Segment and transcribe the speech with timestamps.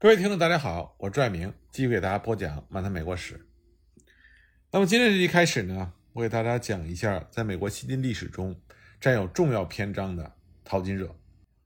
[0.00, 3.34] 各位听众，大家好，我是拽明，继续给大家播讲《漫谈美国史》。
[4.70, 8.54] 那么今天这集开始呢，我给大家讲一下，在美国西晋历史中
[9.00, 11.16] 占有重要篇章的淘金热。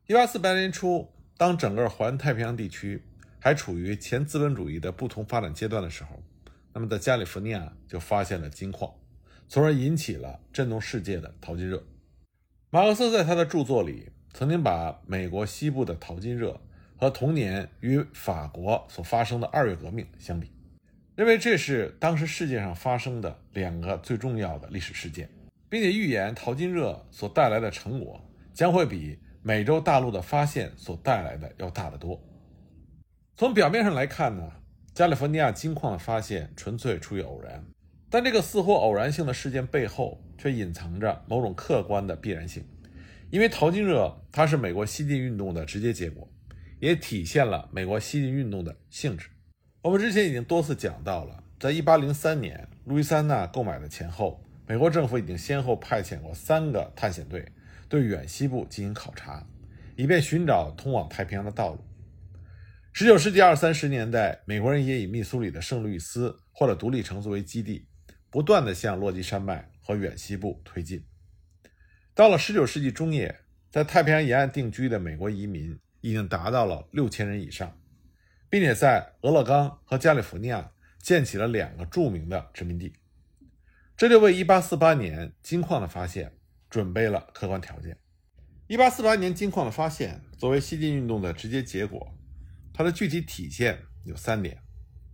[0.06, 3.04] 一八四八年初，当整个环太平洋地区
[3.38, 6.22] 还处于前资本主义的不同发展阶段的时候，
[6.72, 8.90] 那么在加利福尼亚就发现了金矿，
[9.46, 11.84] 从而引起了震动世界的淘金热。
[12.70, 16.58] 马克思在他的著作里曾经把美国西部的淘金热。
[17.02, 20.52] 和同年与法国所发生的二月革命相比，
[21.16, 25.28] 认为这是当时世界上发生的两个最重要的历史事件，
[25.68, 28.24] 并且预言淘金热所带来的成果
[28.54, 32.22] 将会比美洲大陆的发现所带来的要大得多。
[33.34, 34.52] 从表面上来看呢，
[34.94, 37.64] 加利福尼亚金矿的发现纯粹出于偶然，
[38.08, 42.64] 但这个似乎偶然性的事件背后却隐藏着某种客观的必然性，
[43.30, 46.28] 因为淘金热它是美国西进运动的直接结果。
[46.82, 49.28] 也体现了美国西进运动的性质。
[49.82, 57.46] 我们之前已经多次讲到了，在1803年路易斯安那购买的前后，美国政府已经先后派遣过三个探险队
[57.88, 59.46] 对远西部进行考察，
[59.94, 61.84] 以便寻找通往太平洋的道路。
[62.96, 67.86] 19世纪二三十年代，美国人也以密苏里的圣路易斯或者独立城作为基地，
[68.28, 71.04] 不断地向落基山脉和远西部推进。
[72.12, 73.38] 到了19世纪中叶，
[73.70, 75.78] 在太平洋沿岸定居的美国移民。
[76.02, 77.78] 已经达到了六千人以上，
[78.50, 82.92] 并且在俄勒冈和加利福尼亚建起了两个著名的殖民地，
[83.96, 86.34] 这就为1848年金矿的发现
[86.68, 87.96] 准备了客观条件。
[88.68, 92.14] 1848年金矿的发现作为西进运动的直接结果，
[92.74, 94.58] 它的具体体现有三点：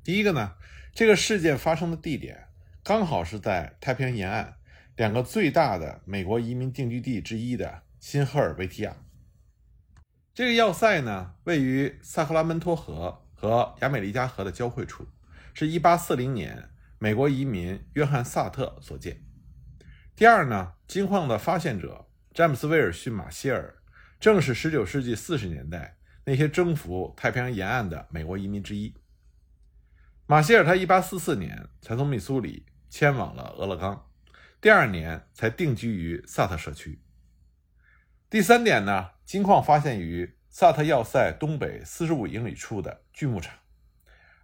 [0.03, 0.55] 第一个呢，
[0.95, 2.49] 这个事件发生的地点
[2.83, 4.57] 刚好是在太平洋沿岸
[4.97, 8.97] 两个最大的美国移民定居地之一的新赫尔维提亚。
[10.39, 15.05] 这个要塞呢，位于萨克拉门托河和亚美利加河的交汇处，
[15.53, 19.21] 是一八四零年美国移民约翰·萨特所建。
[20.15, 23.83] 第二呢，金矿的发现者詹姆斯·威尔逊·马歇尔，
[24.21, 28.95] 正是十九世纪四十年代那些征服太平洋沿岸的美国移民之一。
[30.27, 34.09] 马歇尔他一八四四年才从密苏里迁往了俄勒冈，
[34.61, 37.03] 第二年才定居于萨特社区。
[38.31, 43.55] 第三点呢，金矿发现于萨特要塞东北四十五英里处的锯木厂，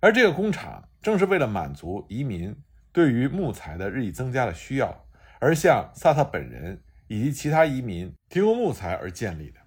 [0.00, 2.56] 而这个工厂正是为了满足移民
[2.92, 5.06] 对于木材的日益增加的需要，
[5.38, 9.60] 而向萨特本人以及其他移民提供木材而建立的。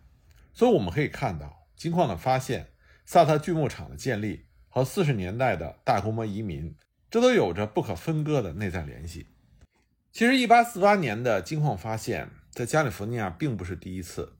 [0.52, 2.70] 所以我们可以看到，金矿的发现、
[3.06, 6.76] 萨特锯木厂的建立和四十年代的大规模移民，
[7.12, 9.28] 这都有着不可分割的内在联系。
[10.12, 12.32] 其实，一八四八年的金矿发现。
[12.58, 14.34] 在加利福尼亚并不是第一次。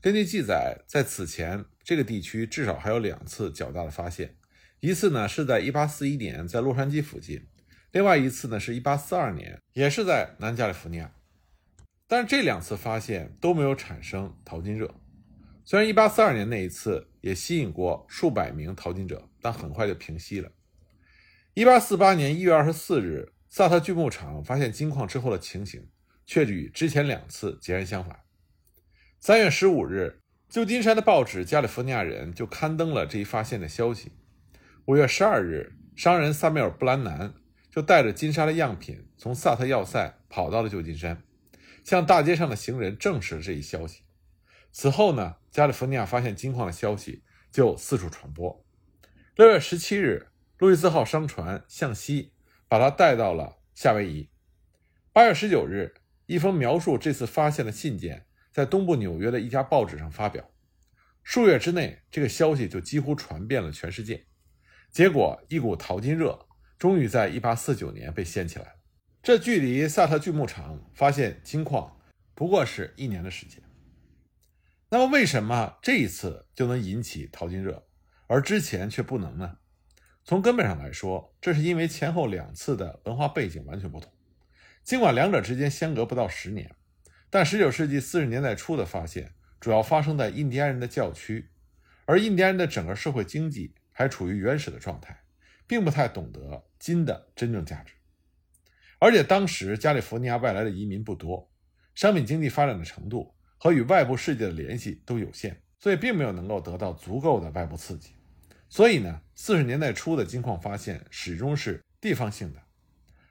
[0.00, 4.34] 根据记载，在此前这个地区至少还有两次较大的发现，
[4.80, 7.46] 一次呢是在1841年在洛杉矶附近，
[7.92, 11.12] 另外一次呢是1842年，也是在南加利福尼亚。
[12.08, 14.94] 但是这两次发现都没有产生淘金热。
[15.66, 20.50] 虽然1842年那一次也吸引过数百名淘金者，但很快就平息了。
[21.56, 25.86] 1848年1月24日，萨特锯木厂发现金矿之后的情形。
[26.30, 28.20] 却与之前两次截然相反。
[29.18, 34.12] 三月十五日，旧金山的报纸《加利福尼亚人》就刊登了这一发现的消息。
[34.84, 37.34] 五月十二日，商人萨缪尔·布兰南
[37.68, 41.20] 就带着金沙的样品从萨特要塞跑到了旧金山，
[41.82, 44.02] 向大街上的行人证实了这一消息。
[44.70, 48.64] 此后呢，加利福尼亚发现金矿的消息就四处传播。
[49.34, 52.30] 六月十七日，路易斯号商船向西，
[52.68, 54.30] 把它带到了夏威夷。
[55.12, 55.92] 八月十九日。
[56.30, 60.48] 一封描述这次发现的信件在东部纽约的一家报纸上发表，
[61.24, 64.26] 数月之内，这个消息就几乎传遍了全世界。
[64.92, 66.46] 结果，一股淘金热
[66.78, 68.74] 终于在1849年被掀起来了。
[69.20, 72.00] 这距离萨特锯木厂发现金矿
[72.36, 73.60] 不过是一年的时间。
[74.88, 77.88] 那么，为什么这一次就能引起淘金热，
[78.28, 79.56] 而之前却不能呢？
[80.22, 84.12] 从根本上来说，这是因为前后两次的文化背景完全不同。
[84.82, 86.74] 尽管两者之间相隔不到十年，
[87.28, 91.50] 但19世纪40年代初的发现主要发生在印第安人的教区，
[92.06, 95.22] 而印第安人的整个社会经济还处于原始的状态，
[95.66, 97.94] 并不太懂得金的真正价值。
[98.98, 101.50] 而且当时加利福尼亚外来的移民不多，
[101.94, 108.14] 商品经济发展的程度和与外部世界的联系都有限，所以并没有能够得到足够的外部刺激。
[108.68, 112.62] 所以呢，40年代初的金矿发现始终是地方性的。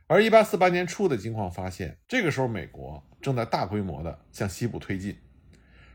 [0.09, 5.15] 而1848年初的金矿发现，这个时候美国正在大规模地向西部推进，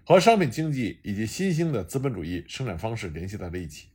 [0.07, 3.89] 和商品经济以及新兴的资本主义生产方式联系在了一起。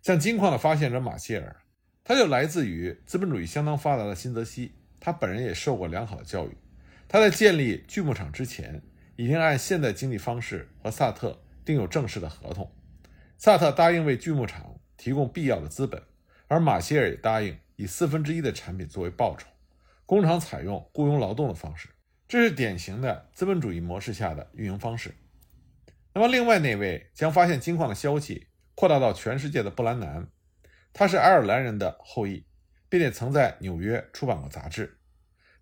[0.00, 1.56] 像金矿的发现者马歇尔，
[2.02, 6.56] 他就来自于资本主义相当发达的新泽西，他本人也受过良好的教育。
[7.06, 8.80] 他在建立锯木厂之前，
[9.16, 12.72] 已经按现代经济方式和萨特订有正式的合同。
[13.36, 16.02] 萨特答应为锯木厂提供必要的资本，
[16.48, 19.46] 而马歇尔也答应以四分之一的产品作为报酬。
[20.06, 21.88] 工厂采用雇佣劳动的方式，
[22.28, 25.14] 这是典型的资本主义模式下的运营方式。
[26.12, 30.28] 那么，另外那位将发现金矿的消息扩大到全世界的布兰南，
[30.92, 32.44] 他是爱尔兰人的后裔，
[32.88, 34.98] 并且曾在纽约出版过杂志。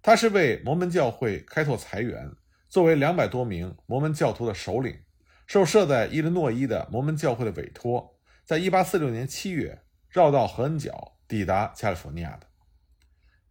[0.03, 2.33] 他是为摩门教会开拓财源，
[2.69, 4.99] 作为两百多名摩门教徒的首领，
[5.47, 12.47] 受设在伊利诺伊的摩门教会的委托，在1846年7月绕道合恩角抵达加利福尼亚的。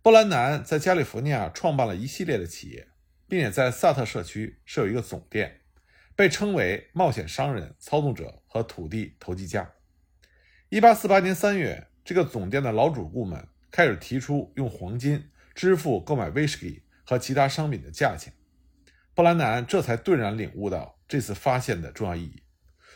[0.02, 2.88] 布兰南在加利福尼亚创办了一系列的企业，
[3.28, 5.62] 并且在萨特社区设有一个总店，
[6.16, 9.72] 被称为冒险商人、操纵者和土地投机家。
[10.72, 18.34] 1848年3月，这个总店的老主顾们开始提出用黄金支付购买威士忌和其他商品的价钱，
[19.14, 22.44] 布兰南这才顿然领悟到这次发现的重要意义，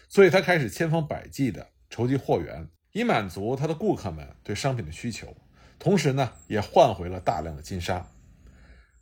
[0.08, 5.36] 所以他开始千方百计地筹集货源，以满足他的顾客们对商品的需求。
[5.78, 8.10] 同时呢，也换回了大量的金沙。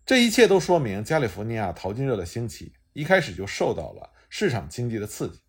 [0.03, 5.39] 这一切都说明加利福尼亚淘金热的兴起一开始就受到了市场经济的刺激。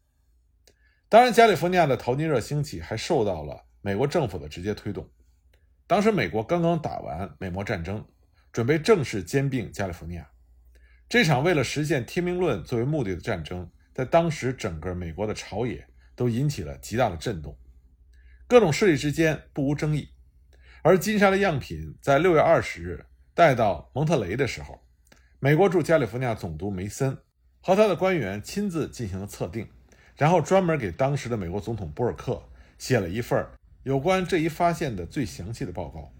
[1.08, 5.08] 当然，加利福尼亚的淘金热兴起还受到了美国政府的直接推动。
[5.86, 8.04] 当时美国刚刚打完美墨战争，
[8.52, 10.30] 准备正式兼并加利福尼亚。
[11.08, 17.56] 这场为了实现天命论作为目的的战争，在当时整个美国的朝野都引起了极大的震动，
[18.46, 20.10] 各种势力之间不无争议。
[20.82, 24.80] 而金沙的样品在六月二十日带到蒙特雷的时候，
[25.40, 27.16] 美国驻加利福尼亚总督梅森
[27.60, 29.68] 和他的官员亲自进行了测定，
[30.16, 32.42] 然后专门给当时的美国总统波尔克
[32.78, 33.46] 写了一份
[33.82, 36.12] 有关这一发现的最详细的报告。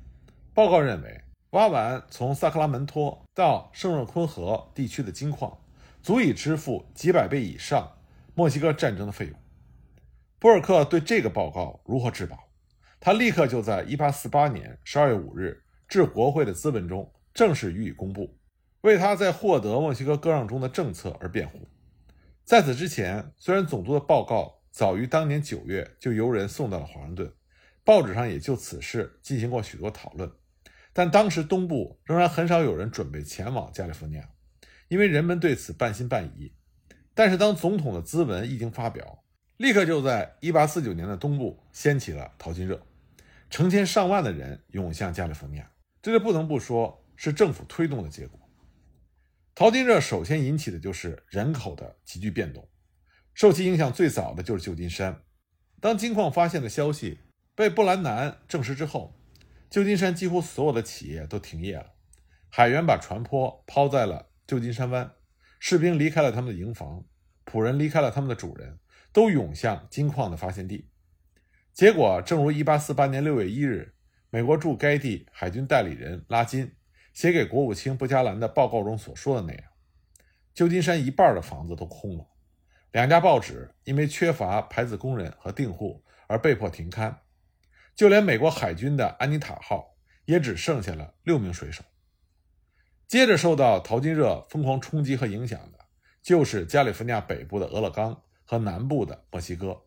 [0.55, 1.20] 报告认为，
[1.50, 5.59] 挖完从萨克拉门托到圣若昆河地区的金矿，
[6.03, 7.93] 足以支付几百倍以上
[8.35, 9.38] 墨西哥战争的费用。
[10.44, 12.50] 波尔克对这个报告如获至宝。
[13.00, 18.37] 他立刻就在1848年12月5日致国会的咨文中正式予以公布，
[18.82, 21.67] 为他在获得墨西哥割让中的政策而辩护。
[22.44, 27.32] 在此之前，虽然总督的报告早于当年9月就由人送到了华盛顿，
[27.82, 30.31] 报纸上也就此事进行过许多讨论，
[30.93, 34.29] 但当时东部仍然很少有人准备前往加利福尼亚，
[34.88, 36.52] 因为人们对此半信半疑。
[37.14, 39.24] 但是当总统的咨文一经发表，
[39.56, 42.85] 立刻就在1849年的东部掀起了淘金热。
[43.51, 45.71] 成千上万的人涌向加利福尼亚，
[46.03, 48.41] 这就不能不说是政府推动的结果。
[49.55, 52.69] 淘金热首先引起的就是人口的急剧变动，
[53.33, 55.23] 受其影响最早的就是旧金山。
[55.81, 57.21] 当金矿发现的消息
[57.55, 59.15] 被布兰南证实之后，
[59.71, 61.93] 旧金山几乎所有的企业都停业了，
[62.51, 65.12] 海员把船舶抛在了旧金山湾，
[65.61, 67.05] 士兵离开了他们的营房，
[67.55, 68.81] 仆人离开了他们的主人，
[69.12, 70.91] 都涌向金矿的发现地。
[71.73, 73.95] 结果，正如1848年6月1日，
[74.29, 76.75] 美国驻该地海军代理人拉金
[77.12, 79.62] 写给国务卿布加兰的报告中所说的那样，
[80.53, 82.27] 旧金山一半的房子都空了。
[82.91, 87.21] 两家报纸因为缺乏排字工人和订户而被迫停刊，
[87.95, 89.94] 就连美国海军的安妮塔号
[90.25, 91.84] 也只剩下了六名水手。
[93.06, 95.83] 接着受到淘金热疯狂冲击和影响的，
[96.24, 99.82] 就是加利福尼亚北部的俄勒冈和南部的墨西哥。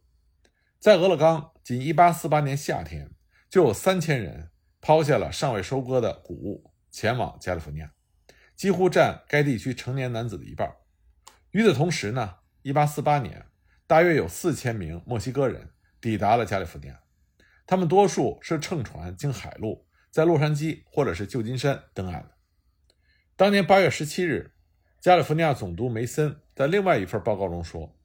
[0.80, 3.10] 在俄勒冈，仅1848年夏天
[3.50, 7.92] 就有三千人抛下了尚未收割的谷物，前往加利福尼亚，
[8.56, 10.72] 几乎占该地区成年男子的一半。
[11.50, 13.48] 与此同时呢，1848年
[13.88, 17.00] 大约有四千名墨西哥人抵达了加利福尼亚，
[17.66, 22.36] 他们多数是乘船经海路在洛杉矶或者是旧金山登岸的。
[23.36, 24.54] 当年8月17日，
[25.08, 27.96] 加利福尼亚总督梅森在另外一份报告中说，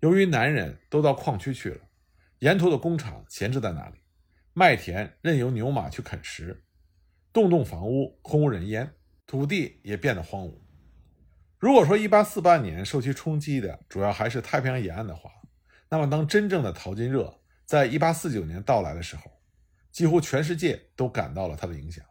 [0.00, 1.82] 由于男人都到矿区去了。
[2.40, 4.00] 沿途的工厂闲置在那里，
[4.54, 6.64] 麦田任由牛马去啃食，
[7.32, 8.92] 栋栋房屋空无人烟，
[9.24, 10.58] 土地也变得荒芜。
[11.60, 15.30] 如果说1848年受其冲击的主要还是太平洋沿岸的话，
[15.88, 17.32] 那么当真正的淘金热
[17.66, 19.30] 在1849年到来的时候，
[19.92, 22.04] 几乎全世界都感到了它的影响。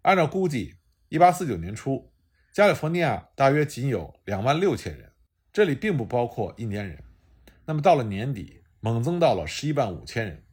[0.00, 0.76] 按照估计
[1.10, 2.11] ，1849年初，
[2.52, 5.10] 加利福尼亚大约仅有2万六千人，
[5.54, 7.02] 这里并不包括印第安人。
[7.64, 10.44] 那么到了年底，猛增到了十一万五千人，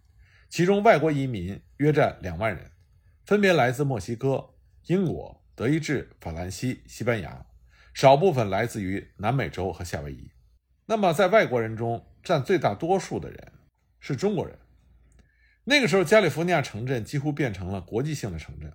[0.47, 2.71] 其中外国移民约占两万人，
[3.25, 4.51] 分别来自墨西哥、
[4.85, 7.45] 英国、德意志、法兰西、西班牙，
[7.93, 10.31] 少部分来自于南美洲和夏威夷。
[10.85, 13.51] 那么，在外国人中占最大多数的人
[13.99, 14.57] 是中国人。
[15.65, 18.71] 那个时候，加利福尼亚城镇几乎变成了国际性的城镇，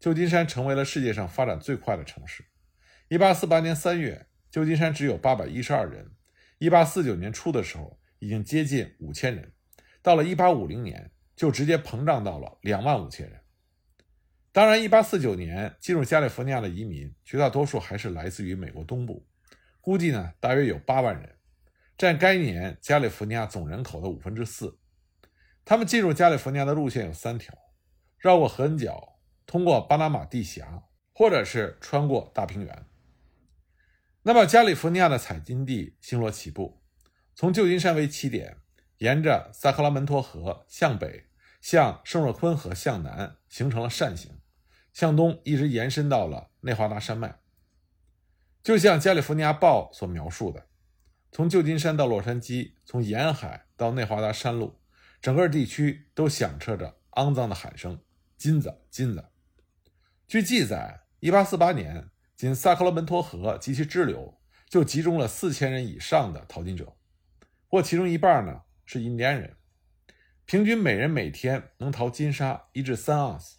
[0.00, 2.44] 旧金山成为了世界上发展最快的城市。
[3.08, 6.10] 1848年3月，旧金山只有812人
[6.58, 9.44] ；1849年初的时候，已经接近5000人；
[10.02, 13.40] 到了1850年，就直接膨胀到了2万五千人。
[14.50, 19.24] 当然，1849年进入加利福尼亚的移民，绝大多数还是来自于美国东部，
[19.80, 21.36] 估计呢大约有8万人，
[21.96, 24.80] 占该年加利福尼亚总人口的五分之四。
[25.64, 27.54] 他们进入加利福尼亚的路线有三条：
[28.18, 30.82] 绕过何恩角，通过巴拿马地峡，
[31.12, 32.86] 或者是穿过大平原。
[34.28, 36.82] 那么，加利福尼亚的采金地星罗棋布，
[37.36, 38.56] 从旧金山为起点，
[38.98, 41.26] 沿着萨克拉门托河向北，
[41.60, 44.32] 向圣若昆河向南，形成了扇形，
[44.92, 47.38] 向东一直延伸到了内华达山脉。
[48.64, 50.66] 就像《加利福尼亚报》所描述的，
[51.30, 54.80] 从旧金山到洛杉矶，从沿海到内华达山路。
[55.22, 58.02] 整个地区都响彻着肮脏的喊声
[58.36, 59.26] ：“金子，金子！”
[60.26, 64.38] 据记载，1848年，仅萨克拉门托河及其支流
[64.68, 66.94] 就集中了四千人以上的淘金者，
[67.66, 69.56] 或其中一半呢是印第安人，
[70.44, 73.58] 平均每人每天能淘金沙一至三盎司。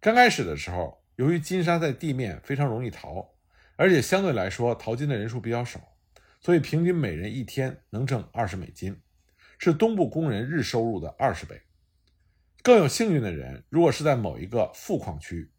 [0.00, 3.34] 刚开始的时候，由于金沙在地面非常容易淘，
[3.76, 5.80] 而且相对来说淘金的人数比较少，
[6.40, 9.00] 所以平均每人一天能挣二十美金。
[9.58, 11.62] 是东部工人日收入的二十倍。
[12.62, 15.50] 更有幸运的人，如果是在某一个富矿区，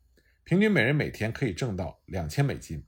[0.47, 2.81] 平均每人每天可以挣到两千美金。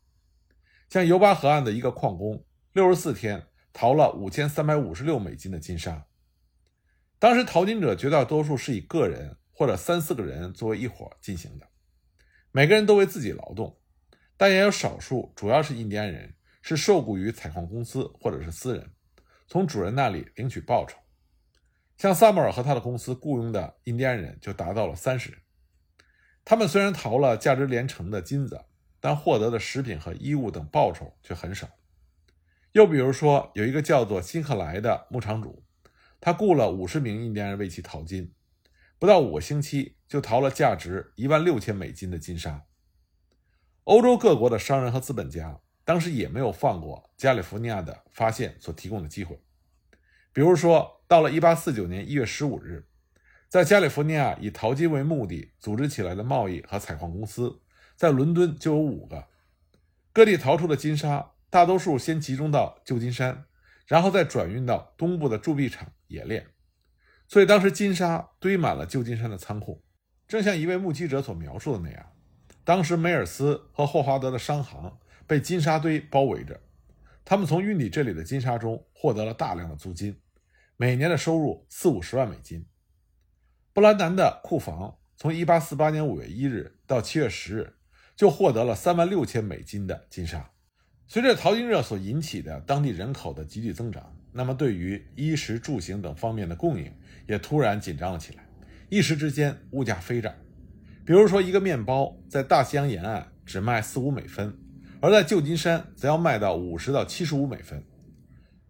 [0.88, 6.08] 像尤巴河岸的一个矿工，六十四天淘了五千三百五十六美金的金沙。
[7.20, 11.68] 当时淘金者绝大多数是以个人或者三四个人作为一伙进行的，
[12.54, 13.78] 每个人都为自己劳动，
[14.38, 18.90] 但也有少数，主要是印第安人，是受雇于采矿公司或者是私人。
[19.50, 20.98] 从主人那里领取报酬，
[21.98, 25.42] 像萨默尔和他的公司雇佣的印第安人就达到了三十人。
[26.50, 28.66] 他们虽然淘了价值连城的金子，
[29.00, 31.70] 但获得的食品和衣物等报酬却很少。
[32.72, 35.64] 又比如说，有一个叫做辛克莱的牧场主，
[36.20, 38.34] 他雇了五十名印第安人为其淘金，
[38.98, 42.66] 不到五个星期就淘了价值一万六千美金的金沙。
[43.84, 45.60] 欧洲各国的商人和资本家。
[45.86, 49.40] 当时也没有放过加利福尼亚的发现所提供的机会，
[50.34, 52.88] 比如说，到了1849年1月15日，
[53.50, 57.60] 在加利福尼亚以淘金为目的组织起来的贸易和采矿公司，
[57.96, 59.26] 在伦敦就有五个。
[60.14, 63.46] 各地淘出的金沙，大多数先集中到旧金山，
[63.88, 66.46] 然后再转运到东部的铸币厂冶炼，
[67.28, 69.84] 所以当时金沙堆满了旧金山的仓库。
[70.28, 72.06] 正像一位目击者所描述的那样，
[72.64, 74.98] 当时梅尔斯和霍华德的商行。
[75.26, 76.60] 被金沙堆包围着，
[77.24, 80.20] 他们从运抵这里的金沙中获得了大量的租金，
[80.76, 82.66] 每年的收入四五十万美金。
[83.80, 87.74] 布兰南的库房从1848年5月1日到7月10日
[88.14, 90.52] 就获得了3万六千美金的金沙。
[91.08, 96.94] 随着淘金热所引起的当地人口的急剧增长，那么对于衣食住行等方面的供应
[97.26, 98.46] 也突然紧张了起来，
[98.90, 100.36] 一时之间物价飞涨。
[101.06, 104.54] 比如说，一个面包在大西洋沿岸只卖四五美分。
[105.00, 107.82] 而在旧金山，则要卖到五十到七十五美分。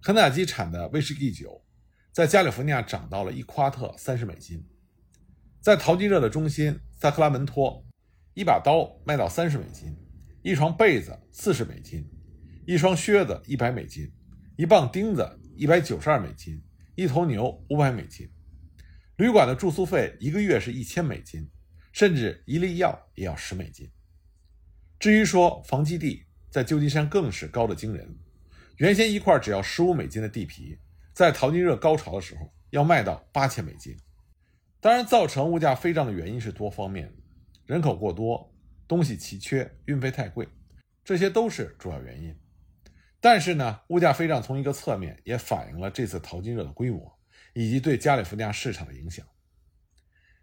[0.03, 1.63] 肯塔基产的威士忌酒，
[2.11, 4.63] 在加利福尼亚涨到了一夸特三十美金。
[5.61, 7.85] 在淘金热的中心萨克拉门托，
[8.33, 9.93] 一把刀卖到三十美金，
[10.41, 12.09] 一床被子四十美金，
[12.65, 14.09] 一双靴子一百美金，
[14.55, 16.61] 一磅钉子一百九十二美金，
[16.95, 18.29] 一头牛五百美金。
[19.17, 21.45] 旅馆的住宿费一个月是一千美金，
[21.91, 23.91] 甚至一粒药也要十美金。
[24.97, 28.17] 至于说房基地在旧金山更是高的惊人，
[28.77, 30.79] 原先一块只要十五美金的地皮，
[31.13, 33.93] 在淘金热高潮的时候要卖到八千美金。
[34.81, 37.23] 当然，造成物价飞涨的原因是多方面的，
[37.65, 38.53] 人口过多、
[38.87, 40.47] 东西奇缺、运费太贵，
[41.03, 42.35] 这些都是主要原因。
[43.19, 47.19] 但是呢，物价飞涨从一个侧面也反映了这次淘金热的规模
[47.53, 49.25] 以及对加利福尼亚市场的影响。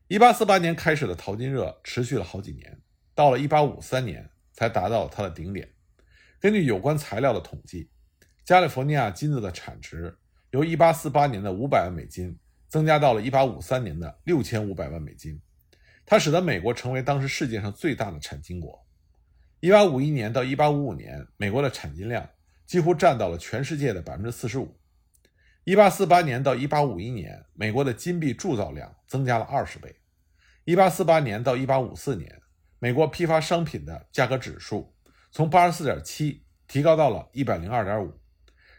[0.09, 2.81] 一八四八年开始的淘金热持续了好几年，
[3.15, 4.31] 到了一八五三年。
[4.59, 5.71] 才达到它的顶点。
[6.41, 7.91] 根据有关材料的统计，
[8.43, 10.17] 加利福尼亚金子的产值
[10.49, 12.39] 由1848年的500万美金
[12.69, 15.41] 增加到了1853年的6500万美金，
[16.05, 18.85] 它使得美国成为当时世界上最大的产金国。
[19.61, 22.29] 1851年到1855年，美国的产金量
[22.67, 24.69] 几乎占到了全世界的45%。
[25.65, 29.97] 1848年到1851年，美国的金币铸造量增加了20倍。
[30.67, 32.41] 1848年到1854年。
[32.79, 34.95] 美国批发商品的价格指数
[35.31, 38.13] 从八十四点七提高到了一百零二点五，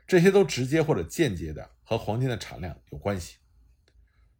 [0.05, 3.37] 这些都直接或者间接的和黄金的产量有关系。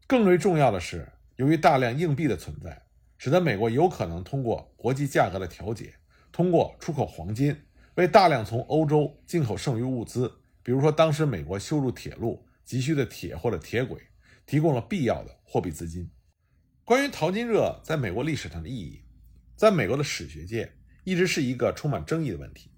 [0.07, 2.81] 更为重要的是，由于大量硬币的存在，
[3.17, 5.93] 使得美国有可能通过国际价格的调节，
[6.31, 7.53] 通过出口黄金，
[7.95, 10.31] 为大量从欧洲进口剩余物资，
[10.63, 14.01] 比如说当时美国修筑铁路急需的铁或者铁轨，
[14.45, 16.09] 提供了必要的货币资金。
[16.85, 19.03] 关于淘金热在美国历史上的意义，
[19.57, 20.71] 在美国的史学界
[21.03, 22.71] 一直是一个充满争议的问题。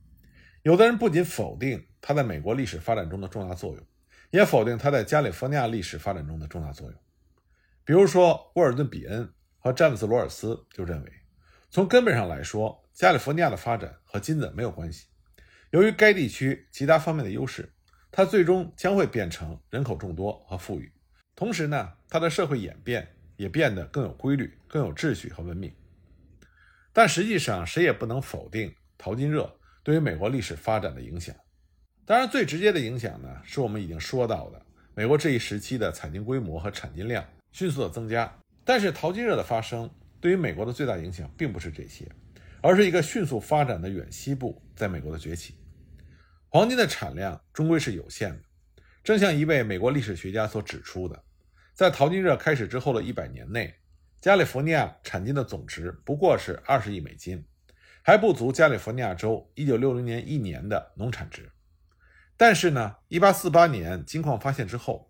[0.64, 3.86] 有的人不仅否定它在美国历史发展中的重大作用，
[4.32, 7.00] 也否定它在加利福尼亚历史发展中的重大作用。
[7.90, 9.28] 比如说，沃尔顿·比恩
[9.58, 11.12] 和詹姆斯·罗尔斯就认为，
[11.72, 15.08] 从根本上来说，加利福尼亚的发展和金子没有关系。
[15.72, 17.74] 由于该地区其他方面的优势，
[18.12, 20.94] 它最终将会变成人口众多和富裕。
[21.36, 25.74] 同时呢，它的社会演变也变得更有规律、更有秩序和文明。
[26.94, 31.36] 但实际上，谁也不能否定淘金热对于美国历史发展的影响。
[32.06, 38.40] 当然，最直接的影响呢，是我们已经说到的，美国这一时期的采金规模和产金量迅速的增加。
[38.64, 39.90] 但是，淘金热的发生
[40.22, 42.08] 对于美国的最大影响，并不是这些，
[42.62, 45.56] 而是一个迅速发展的远西部在美国的崛起。
[46.50, 48.44] 黄金的产量终归是有限的，
[49.04, 51.24] 正像一位美国历史学家所指出的，
[51.74, 53.76] 在淘金热开始之后的一百年内。
[54.22, 57.46] 加利福尼亚产金的总值不过是二十亿美金，
[58.04, 61.50] 还不足加利福尼亚州一九六零年一年的农产值。
[62.36, 65.10] 但是呢，一八四八年金矿发现之后，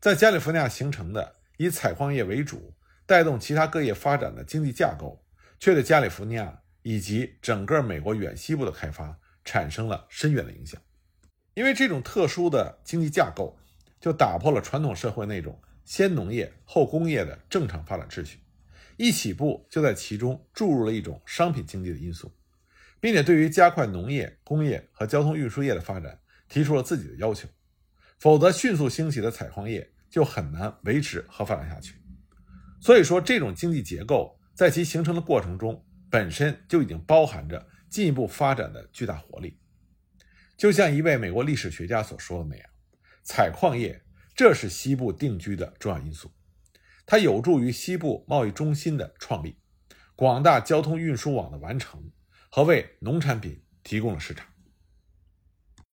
[0.00, 2.74] 在加利福尼亚形成的以采矿业为主、
[3.06, 5.24] 带动其他各业发展的经济架构，
[5.58, 10.80] 却对加利福尼亚以及整个美国远西部的开发产生了深远的影响。
[11.54, 13.58] 因为这种特殊的经济架构，
[14.00, 18.40] 就打破了传统社会那种先农业后工业的正常发展秩序。
[18.98, 22.32] 一起步就在其中注入了一种商品经济的因素，
[23.00, 27.48] 并且对于加快农业、工业和交通运输业的发展提出了自己的要求。
[28.18, 31.94] 否则，迅速兴起的采矿业就很难维持和发展下去。
[32.80, 39.60] 所以说，这种经济结构在其形成的过程中，本身就已经包含着进一步发展的巨大活力。
[40.56, 42.66] 就像一位美国历史学家所说的那样，
[43.24, 44.02] 采矿业
[44.34, 46.32] 这是西部定居的重要因素。
[47.04, 49.58] 它有助于西部贸易中心的创立，
[50.14, 52.10] 广大交通运输网的完成，
[52.50, 54.46] 和为农产品提供了市场。